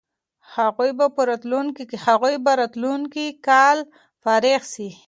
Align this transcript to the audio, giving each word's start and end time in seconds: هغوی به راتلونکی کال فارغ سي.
هغوی 0.55 0.89
به 2.45 2.51
راتلونکی 2.67 3.27
کال 3.47 3.77
فارغ 4.23 4.61
سي. 4.73 4.89